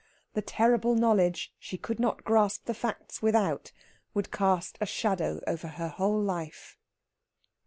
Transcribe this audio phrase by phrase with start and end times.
[0.33, 3.71] The terrible knowledge she could not grasp the facts without
[4.15, 6.75] would cast a shadow over her whole life.